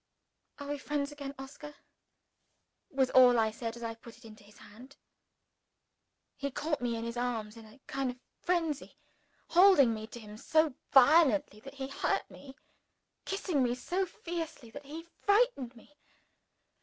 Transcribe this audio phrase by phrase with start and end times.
[0.57, 1.75] "Are we friends again, Oscar?"
[2.89, 4.95] was all I said as I put it into his hand.
[6.35, 8.95] He caught me in his arms in a kind of frenzy
[9.49, 12.55] holding me to him so violently that he hurt me;
[13.25, 15.95] kissing me so fiercely that he frightened me.